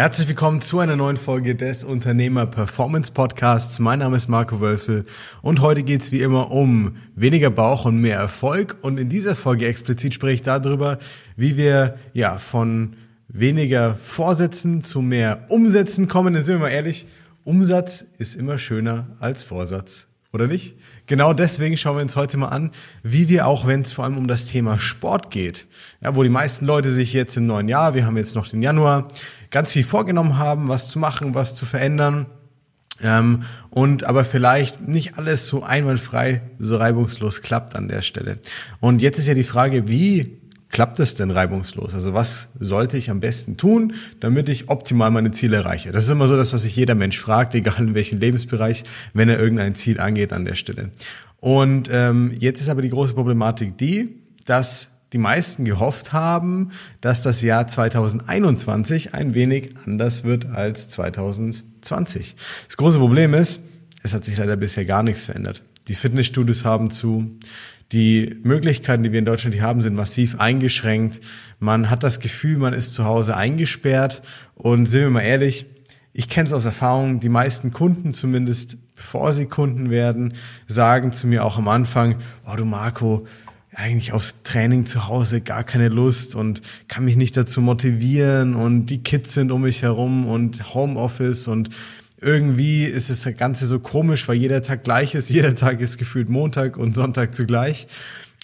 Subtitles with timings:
[0.00, 3.80] Herzlich willkommen zu einer neuen Folge des Unternehmer Performance Podcasts.
[3.80, 5.04] Mein Name ist Marco Wölfel
[5.42, 8.78] und heute geht's wie immer um weniger Bauch und mehr Erfolg.
[8.80, 10.96] Und in dieser Folge explizit spreche ich darüber,
[11.36, 12.96] wie wir ja von
[13.28, 16.32] weniger Vorsätzen zu mehr Umsätzen kommen.
[16.32, 17.04] Denn sind wir mal ehrlich,
[17.44, 20.09] Umsatz ist immer schöner als Vorsatz.
[20.32, 20.76] Oder nicht?
[21.06, 22.70] Genau deswegen schauen wir uns heute mal an,
[23.02, 25.66] wie wir auch, wenn es vor allem um das Thema Sport geht,
[26.00, 28.62] ja, wo die meisten Leute sich jetzt im neuen Jahr, wir haben jetzt noch den
[28.62, 29.08] Januar,
[29.50, 32.26] ganz viel vorgenommen haben, was zu machen, was zu verändern.
[33.02, 38.38] Ähm, und aber vielleicht nicht alles so einwandfrei, so reibungslos klappt an der Stelle.
[38.78, 40.39] Und jetzt ist ja die Frage, wie
[40.70, 41.94] klappt es denn reibungslos?
[41.94, 45.92] Also was sollte ich am besten tun, damit ich optimal meine Ziele erreiche?
[45.92, 49.28] Das ist immer so das, was sich jeder Mensch fragt, egal in welchem Lebensbereich, wenn
[49.28, 50.90] er irgendein Ziel angeht an der Stelle.
[51.38, 57.22] Und ähm, jetzt ist aber die große Problematik die, dass die meisten gehofft haben, dass
[57.22, 62.36] das Jahr 2021 ein wenig anders wird als 2020.
[62.66, 63.62] Das große Problem ist,
[64.02, 65.62] es hat sich leider bisher gar nichts verändert.
[65.88, 67.38] Die Fitnessstudios haben zu,
[67.92, 71.20] die Möglichkeiten, die wir in Deutschland hier haben, sind massiv eingeschränkt.
[71.58, 74.22] Man hat das Gefühl, man ist zu Hause eingesperrt.
[74.54, 75.66] Und sind wir mal ehrlich,
[76.12, 80.34] ich kenne es aus Erfahrung, die meisten Kunden zumindest, bevor sie Kunden werden,
[80.66, 83.26] sagen zu mir auch am Anfang, oh du Marco,
[83.74, 88.86] eigentlich auf Training zu Hause gar keine Lust und kann mich nicht dazu motivieren und
[88.86, 91.70] die Kids sind um mich herum und Homeoffice und
[92.20, 95.30] irgendwie ist das Ganze so komisch, weil jeder Tag gleich ist.
[95.30, 97.86] Jeder Tag ist gefühlt Montag und Sonntag zugleich.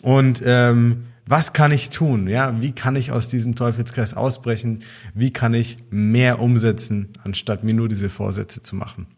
[0.02, 2.28] Und ähm, was kann ich tun?
[2.28, 4.84] Ja, wie kann ich aus diesem Teufelskreis ausbrechen?
[5.14, 9.08] Wie kann ich mehr umsetzen, anstatt mir nur diese Vorsätze zu machen?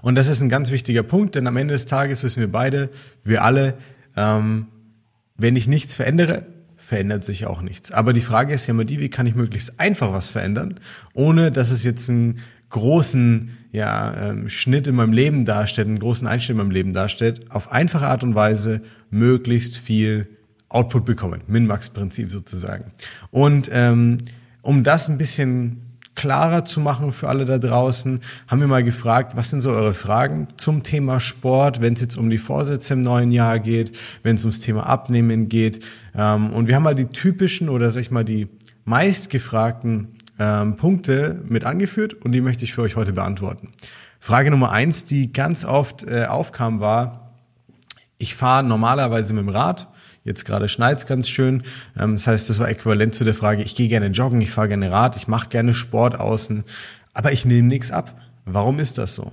[0.00, 2.90] Und das ist ein ganz wichtiger Punkt, denn am Ende des Tages wissen wir beide,
[3.22, 3.76] wir alle,
[4.16, 4.68] ähm,
[5.36, 7.90] wenn ich nichts verändere, verändert sich auch nichts.
[7.90, 10.80] Aber die Frage ist ja immer die, wie kann ich möglichst einfach was verändern,
[11.12, 12.38] ohne dass es jetzt ein
[12.70, 17.50] großen ja, ähm, Schnitt in meinem Leben darstellt, einen großen Einschnitt in meinem Leben darstellt,
[17.50, 20.28] auf einfache Art und Weise möglichst viel
[20.68, 21.42] Output bekommen.
[21.46, 22.92] Min-Max-Prinzip sozusagen.
[23.30, 24.18] Und ähm,
[24.62, 25.82] um das ein bisschen
[26.14, 29.94] klarer zu machen für alle da draußen, haben wir mal gefragt, was sind so eure
[29.94, 34.34] Fragen zum Thema Sport, wenn es jetzt um die Vorsätze im neuen Jahr geht, wenn
[34.34, 35.84] es ums Thema Abnehmen geht.
[36.14, 38.48] Ähm, und wir haben mal die typischen oder sag ich mal die
[38.84, 43.72] meistgefragten ähm, Punkte mit angeführt und die möchte ich für euch heute beantworten.
[44.20, 47.34] Frage Nummer eins, die ganz oft äh, aufkam, war,
[48.18, 49.88] ich fahre normalerweise mit dem Rad,
[50.24, 51.62] jetzt gerade schneit's ganz schön.
[51.98, 54.68] Ähm, das heißt, das war äquivalent zu der Frage, ich gehe gerne joggen, ich fahre
[54.68, 56.64] gerne Rad, ich mache gerne Sport außen,
[57.14, 58.20] aber ich nehme nichts ab.
[58.44, 59.32] Warum ist das so?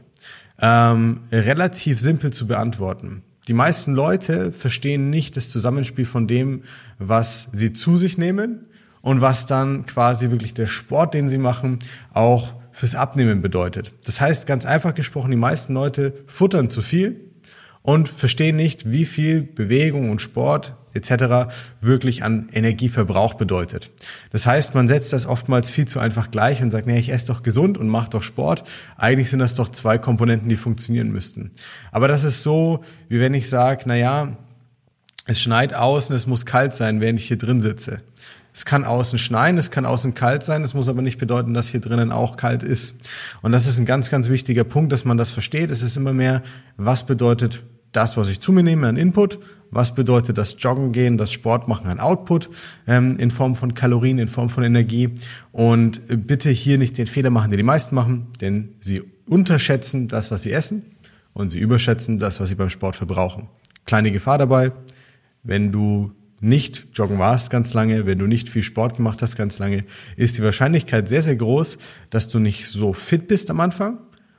[0.59, 3.23] Ähm, relativ simpel zu beantworten.
[3.47, 6.63] Die meisten Leute verstehen nicht das Zusammenspiel von dem,
[6.97, 8.65] was sie zu sich nehmen
[9.05, 11.77] und was dann quasi wirklich der Sport, den sie machen,
[12.11, 13.93] auch fürs Abnehmen bedeutet.
[14.03, 17.21] Das heißt, ganz einfach gesprochen, die meisten Leute futtern zu viel
[17.83, 21.53] und verstehen nicht, wie viel Bewegung und Sport etc.
[21.79, 23.91] wirklich an Energieverbrauch bedeutet.
[24.31, 27.27] Das heißt, man setzt das oftmals viel zu einfach gleich und sagt, nee, ich esse
[27.27, 28.63] doch gesund und mache doch Sport.
[28.97, 31.51] Eigentlich sind das doch zwei Komponenten, die funktionieren müssten.
[31.91, 34.35] Aber das ist so, wie wenn ich sage, na ja,
[35.27, 38.01] es schneit außen, es muss kalt sein, während ich hier drin sitze.
[38.55, 41.67] Es kann außen schneien, es kann außen kalt sein, es muss aber nicht bedeuten, dass
[41.67, 42.95] hier drinnen auch kalt ist.
[43.41, 45.71] Und das ist ein ganz, ganz wichtiger Punkt, dass man das versteht.
[45.71, 46.41] Es ist immer mehr,
[46.77, 49.39] was bedeutet das, was ich zu mir nehme, an Input,
[49.71, 52.49] was bedeutet das Joggen gehen, das Sport machen an Output
[52.87, 55.09] ähm, in Form von Kalorien, in Form von Energie.
[55.51, 60.31] Und bitte hier nicht den Fehler machen, den die meisten machen, denn sie unterschätzen das,
[60.31, 60.95] was sie essen
[61.33, 63.49] und sie überschätzen das, was sie beim Sport verbrauchen.
[63.85, 64.71] Kleine Gefahr dabei,
[65.43, 66.13] wenn du
[66.45, 69.83] nicht joggen warst ganz lange, wenn du nicht viel Sport gemacht hast ganz lange,
[70.15, 71.77] ist die Wahrscheinlichkeit sehr, sehr groß,
[72.09, 73.97] dass du nicht so fit bist am Anfang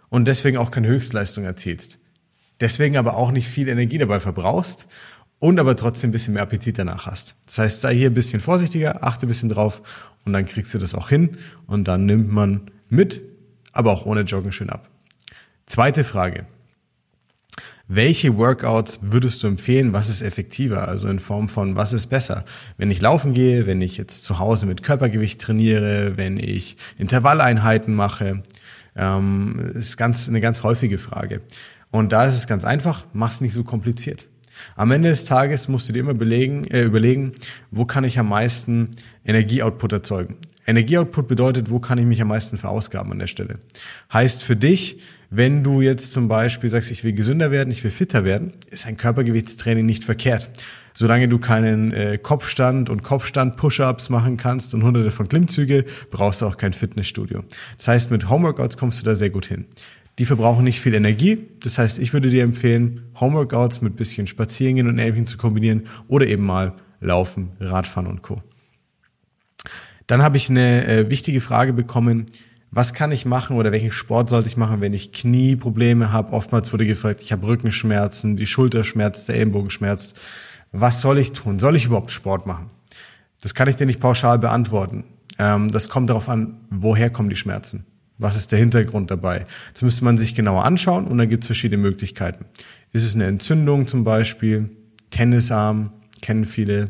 [0.09, 1.99] und deswegen auch keine Höchstleistung erzielst.
[2.61, 4.87] Deswegen aber auch nicht viel Energie dabei verbrauchst
[5.41, 7.37] und aber trotzdem ein bisschen mehr Appetit danach hast.
[7.45, 9.83] Das heißt, sei hier ein bisschen vorsichtiger, achte ein bisschen drauf
[10.25, 11.37] und dann kriegst du das auch hin
[11.67, 13.23] und dann nimmt man mit,
[13.73, 14.89] aber auch ohne Joggen schön ab.
[15.67, 16.47] Zweite Frage.
[17.89, 19.93] Welche Workouts würdest du empfehlen?
[19.93, 20.89] Was ist effektiver?
[20.89, 22.45] Also in Form von, was ist besser?
[22.79, 27.95] Wenn ich laufen gehe, wenn ich jetzt zu Hause mit Körpergewicht trainiere, wenn ich Intervalleinheiten
[27.95, 28.43] mache,
[28.97, 31.43] ähm, ist ganz, eine ganz häufige Frage.
[31.93, 34.27] Und da ist es ganz einfach, mach's nicht so kompliziert.
[34.75, 37.35] Am Ende des Tages musst du dir immer belegen, äh, überlegen,
[37.71, 38.91] wo kann ich am meisten
[39.25, 40.39] Energieoutput erzeugen.
[40.67, 43.61] Energieoutput bedeutet, wo kann ich mich am meisten verausgaben an der Stelle.
[44.13, 47.91] Heißt für dich, wenn du jetzt zum Beispiel sagst, ich will gesünder werden, ich will
[47.91, 50.51] fitter werden, ist ein Körpergewichtstraining nicht verkehrt.
[50.95, 56.47] Solange du keinen äh, Kopfstand und Kopfstand-Push-Ups machen kannst und hunderte von Klimmzüge, brauchst du
[56.47, 57.45] auch kein Fitnessstudio.
[57.77, 59.67] Das heißt, mit Homeworkouts kommst du da sehr gut hin.
[60.19, 61.49] Die verbrauchen nicht viel Energie.
[61.63, 66.27] Das heißt, ich würde dir empfehlen, Homeworkouts mit bisschen Spazierengehen und Ähnlichem zu kombinieren oder
[66.27, 68.41] eben mal Laufen, Radfahren und Co.
[70.07, 72.27] Dann habe ich eine äh, wichtige Frage bekommen,
[72.71, 76.33] was kann ich machen oder welchen Sport sollte ich machen, wenn ich Knieprobleme habe?
[76.33, 80.19] Oftmals wurde gefragt, ich habe Rückenschmerzen, die Schulter schmerzt, der Ellenbogen schmerzt.
[80.73, 81.59] Was soll ich tun?
[81.59, 82.71] Soll ich überhaupt Sport machen?
[83.41, 85.05] Das kann ich dir nicht pauschal beantworten.
[85.39, 87.87] Ähm, das kommt darauf an, woher kommen die Schmerzen?
[88.19, 89.47] Was ist der Hintergrund dabei?
[89.75, 92.47] Das müsste man sich genauer anschauen und dann gibt es verschiedene Möglichkeiten.
[92.93, 94.71] Ist es eine Entzündung zum Beispiel?
[95.11, 95.93] Tennisarm,
[96.23, 96.89] kennen viele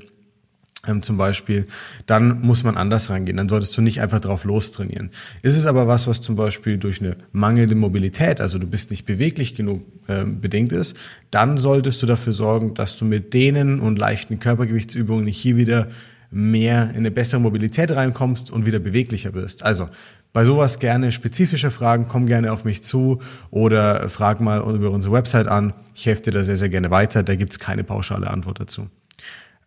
[0.86, 1.66] ähm, zum Beispiel,
[2.06, 3.36] dann muss man anders rangehen.
[3.36, 5.10] Dann solltest du nicht einfach drauf lostrainieren.
[5.42, 9.06] Ist es aber was, was zum Beispiel durch eine mangelnde Mobilität, also du bist nicht
[9.06, 10.96] beweglich genug äh, bedingt ist,
[11.30, 15.88] dann solltest du dafür sorgen, dass du mit denen und leichten Körpergewichtsübungen hier wieder
[16.30, 19.62] mehr in eine bessere Mobilität reinkommst und wieder beweglicher wirst.
[19.62, 19.88] Also
[20.32, 25.14] bei sowas gerne spezifische Fragen, komm gerne auf mich zu oder frag mal über unsere
[25.14, 25.72] Website an.
[25.94, 27.22] Ich helfe dir da sehr, sehr gerne weiter.
[27.22, 28.88] Da gibt's keine pauschale Antwort dazu.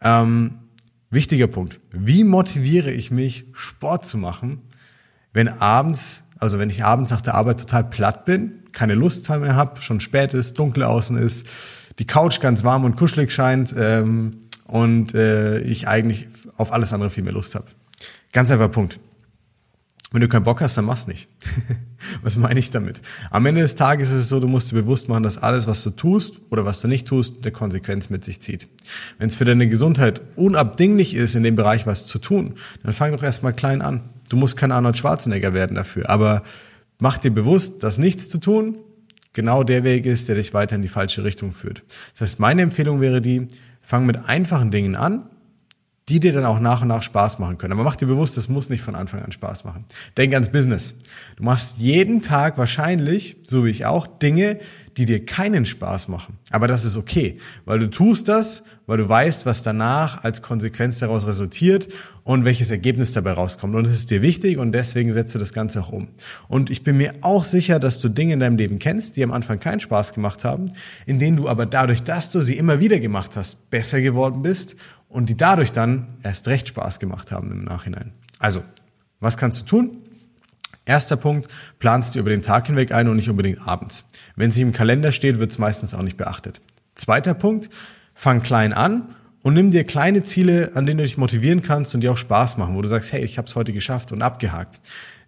[0.02, 0.52] Ähm,
[1.10, 1.80] wichtiger Punkt.
[1.92, 4.62] Wie motiviere ich mich, Sport zu machen,
[5.34, 9.56] wenn abends, also wenn ich abends nach der Arbeit total platt bin, keine Lust mehr
[9.56, 11.48] habe, schon spät ist, dunkel außen ist,
[12.00, 16.28] die Couch ganz warm und kuschelig scheint ähm, und äh, ich eigentlich
[16.58, 17.66] auf alles andere viel mehr Lust habe.
[18.32, 19.00] Ganz einfach Punkt.
[20.12, 21.30] Wenn du keinen Bock hast, dann mach's nicht.
[22.24, 23.02] was meine ich damit?
[23.30, 25.84] Am Ende des Tages ist es so, du musst dir bewusst machen, dass alles, was
[25.84, 28.68] du tust oder was du nicht tust, eine Konsequenz mit sich zieht.
[29.20, 33.12] Wenn es für deine Gesundheit unabdinglich ist, in dem Bereich was zu tun, dann fang
[33.12, 34.10] doch erstmal klein an.
[34.30, 36.42] Du musst kein Arnold Schwarzenegger werden dafür, aber
[36.98, 38.80] mach dir bewusst, dass nichts zu tun
[39.34, 41.84] genau der Weg ist, der dich weiter in die falsche Richtung führt.
[42.14, 43.48] Das heißt, meine Empfehlung wäre die,
[43.82, 45.30] fang mit einfachen Dingen an,
[46.10, 47.74] die dir dann auch nach und nach Spaß machen können.
[47.74, 49.86] Aber mach dir bewusst, das muss nicht von Anfang an Spaß machen.
[50.18, 50.96] Denk ans Business.
[51.38, 54.60] Du machst jeden Tag wahrscheinlich, so wie ich auch, Dinge,
[54.98, 56.38] die dir keinen Spaß machen.
[56.52, 61.00] Aber das ist okay, weil du tust das, weil du weißt, was danach als Konsequenz
[61.00, 61.88] daraus resultiert
[62.24, 63.76] und welches Ergebnis dabei rauskommt.
[63.76, 66.10] Und das ist dir wichtig und deswegen setzt du das Ganze auch um.
[66.48, 69.32] Und ich bin mir auch sicher, dass du Dinge in deinem Leben kennst, die am
[69.32, 70.66] Anfang keinen Spaß gemacht haben,
[71.06, 74.76] in denen du aber dadurch, dass du sie immer wieder gemacht hast, besser geworden bist
[75.10, 78.14] und die dadurch dann erst recht Spaß gemacht haben im Nachhinein.
[78.38, 78.64] Also,
[79.20, 80.04] was kannst du tun?
[80.86, 84.06] Erster Punkt, planst du über den Tag hinweg ein und nicht unbedingt abends.
[84.36, 86.62] Wenn sie im Kalender steht, wird es meistens auch nicht beachtet.
[86.96, 87.70] Zweiter Punkt,
[88.14, 89.14] fang klein an
[89.44, 92.58] und nimm dir kleine Ziele, an denen du dich motivieren kannst und die auch Spaß
[92.58, 94.80] machen, wo du sagst, hey, ich habe es heute geschafft und abgehakt.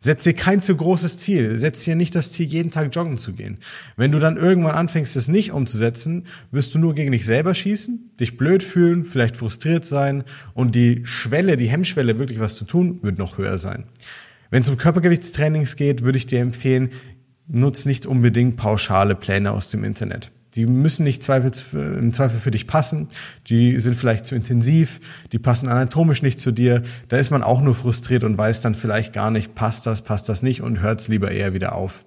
[0.04, 1.60] Setz dir kein zu großes Ziel.
[1.60, 3.60] Setz dir nicht das Ziel, jeden Tag joggen zu gehen.
[3.98, 8.16] Wenn du dann irgendwann anfängst, es nicht umzusetzen, wirst du nur gegen dich selber schießen,
[8.20, 10.24] dich blöd fühlen, vielleicht frustriert sein
[10.56, 13.86] und die Schwelle, die Hemmschwelle, wirklich was zu tun, wird noch höher sein.
[14.50, 16.90] Wenn es um Körpergewichtstrainings geht, würde ich dir empfehlen,
[17.48, 20.32] nutz nicht unbedingt pauschale Pläne aus dem Internet.
[20.56, 23.08] Die müssen nicht im Zweifel für dich passen.
[23.48, 25.00] Die sind vielleicht zu intensiv.
[25.32, 26.84] Die passen anatomisch nicht zu dir.
[27.08, 30.28] Da ist man auch nur frustriert und weiß dann vielleicht gar nicht, passt das, passt
[30.28, 32.06] das nicht und hört es lieber eher wieder auf.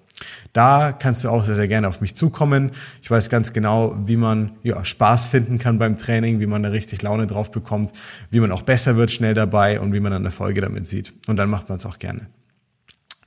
[0.53, 2.71] Da kannst du auch sehr, sehr gerne auf mich zukommen.
[3.01, 6.69] Ich weiß ganz genau, wie man ja, Spaß finden kann beim Training, wie man da
[6.69, 7.91] richtig Laune drauf bekommt,
[8.29, 11.13] wie man auch besser wird schnell dabei und wie man dann Erfolge damit sieht.
[11.27, 12.27] Und dann macht man es auch gerne.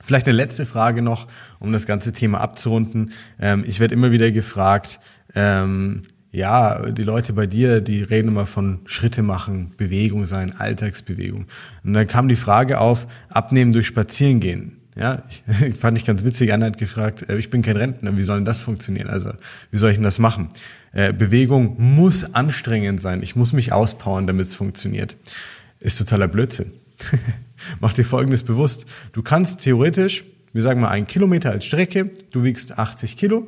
[0.09, 1.27] Vielleicht eine letzte Frage noch,
[1.59, 3.11] um das ganze Thema abzurunden.
[3.39, 4.99] Ähm, ich werde immer wieder gefragt,
[5.35, 6.01] ähm,
[6.31, 11.45] ja, die Leute bei dir, die reden immer von Schritte machen, Bewegung sein, Alltagsbewegung.
[11.83, 14.77] Und dann kam die Frage auf, abnehmen durch Spazierengehen.
[14.95, 16.53] Ja, ich, fand ich ganz witzig.
[16.53, 19.09] Einer hat gefragt, äh, ich bin kein Rentner, wie soll denn das funktionieren?
[19.11, 19.29] Also,
[19.69, 20.49] wie soll ich denn das machen?
[20.91, 23.21] Äh, Bewegung muss anstrengend sein.
[23.21, 25.17] Ich muss mich auspowern, damit es funktioniert.
[25.79, 26.71] Ist totaler Blödsinn.
[27.79, 28.85] Mach dir Folgendes bewusst.
[29.11, 33.47] Du kannst theoretisch, wir sagen mal einen Kilometer als Strecke, du wiegst 80 Kilo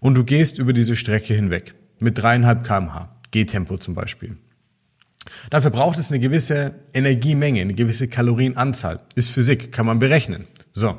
[0.00, 4.36] und du gehst über diese Strecke hinweg mit dreieinhalb kmh, Gehtempo zum Beispiel.
[5.50, 9.02] Dafür braucht es eine gewisse Energiemenge, eine gewisse Kalorienanzahl.
[9.14, 10.46] Ist Physik, kann man berechnen.
[10.72, 10.98] So.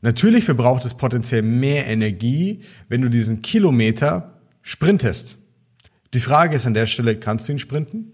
[0.00, 5.38] Natürlich verbraucht es potenziell mehr Energie, wenn du diesen Kilometer sprintest.
[6.14, 8.12] Die Frage ist an der Stelle, kannst du ihn sprinten?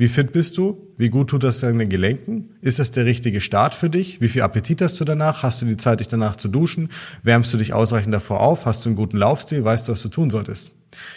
[0.00, 0.94] Wie fit bist du?
[0.96, 2.56] Wie gut tut das deinen Gelenken?
[2.62, 4.22] Ist das der richtige Start für dich?
[4.22, 5.42] Wie viel Appetit hast du danach?
[5.42, 6.88] Hast du die Zeit, dich danach zu duschen?
[7.22, 8.64] Wärmst du dich ausreichend davor auf?
[8.64, 9.62] Hast du einen guten Laufstil?
[9.62, 10.74] Weißt du, was du tun solltest?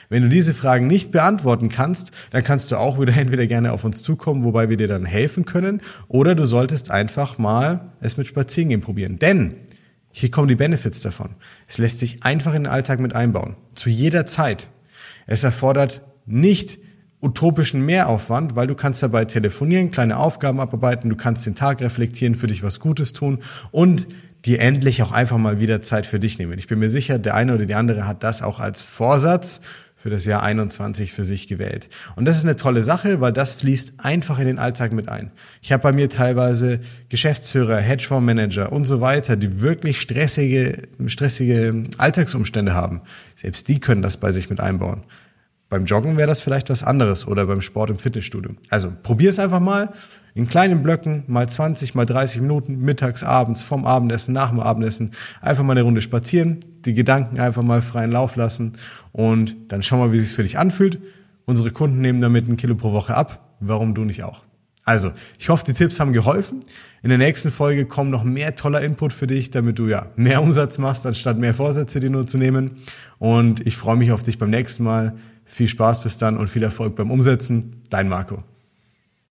[0.09, 3.85] Wenn du diese Fragen nicht beantworten kannst, dann kannst du auch wieder entweder gerne auf
[3.85, 8.27] uns zukommen, wobei wir dir dann helfen können, oder du solltest einfach mal es mit
[8.27, 9.17] Spazierengehen probieren.
[9.17, 9.55] Denn
[10.11, 11.35] hier kommen die Benefits davon.
[11.69, 13.55] Es lässt sich einfach in den Alltag mit einbauen.
[13.75, 14.67] Zu jeder Zeit.
[15.25, 16.82] Es erfordert nicht
[17.23, 22.35] utopischen Mehraufwand, weil du kannst dabei telefonieren, kleine Aufgaben abarbeiten, du kannst den Tag reflektieren,
[22.35, 23.39] für dich was Gutes tun
[23.71, 24.07] und
[24.45, 26.57] dir endlich auch einfach mal wieder Zeit für dich nehmen.
[26.57, 29.61] Ich bin mir sicher, der eine oder die andere hat das auch als Vorsatz
[29.95, 31.87] für das Jahr 21 für sich gewählt.
[32.17, 35.31] Und das ist eine tolle Sache, weil das fließt einfach in den Alltag mit ein.
[35.61, 42.73] Ich habe bei mir teilweise Geschäftsführer, Hedgefondsmanager und so weiter, die wirklich stressige, stressige Alltagsumstände
[42.73, 43.01] haben.
[43.37, 45.03] Selbst die können das bei sich mit einbauen.
[45.73, 48.51] Beim Joggen wäre das vielleicht was anderes oder beim Sport im Fitnessstudio.
[48.69, 49.91] Also probier es einfach mal
[50.35, 55.13] in kleinen Blöcken, mal 20, mal 30 Minuten, mittags, abends, vom Abendessen, nach dem Abendessen,
[55.41, 58.73] einfach mal eine Runde spazieren, die Gedanken einfach mal freien Lauf lassen
[59.13, 60.99] und dann schau mal, wie es sich für dich anfühlt.
[61.45, 63.55] Unsere Kunden nehmen damit ein Kilo pro Woche ab.
[63.59, 64.43] Warum du nicht auch?
[64.85, 66.59] Also, ich hoffe, die Tipps haben geholfen.
[67.03, 70.43] In der nächsten Folge kommen noch mehr toller Input für dich, damit du ja mehr
[70.43, 72.71] Umsatz machst, anstatt mehr Vorsätze dir nur zu nehmen.
[73.17, 75.15] Und ich freue mich auf dich beim nächsten Mal.
[75.45, 77.81] Viel Spaß bis dann und viel Erfolg beim Umsetzen.
[77.89, 78.43] Dein Marco.